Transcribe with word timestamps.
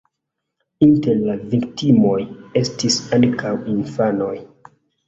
Inter 0.85 1.21
la 1.27 1.35
viktimoj 1.53 2.17
estis 2.65 2.99
ankaŭ 3.21 3.57
infanoj. 3.79 4.37